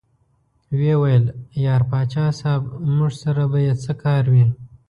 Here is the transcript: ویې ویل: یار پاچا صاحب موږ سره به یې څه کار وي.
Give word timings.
ویې 0.77 0.95
ویل: 1.01 1.25
یار 1.65 1.81
پاچا 1.89 2.25
صاحب 2.39 2.63
موږ 2.97 3.11
سره 3.23 3.43
به 3.51 3.59
یې 3.65 3.73
څه 3.83 3.91
کار 4.03 4.23
وي. 4.33 4.45